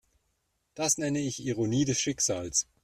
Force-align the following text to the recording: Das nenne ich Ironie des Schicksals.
Das 0.73 0.97
nenne 0.97 1.19
ich 1.19 1.45
Ironie 1.45 1.85
des 1.85 1.99
Schicksals. 2.01 2.65